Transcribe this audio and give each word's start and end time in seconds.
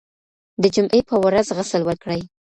د 0.61 0.63
جمعې 0.75 1.01
په 1.09 1.15
ورځ 1.23 1.47
غسل 1.57 1.81
وکړئ. 1.85 2.21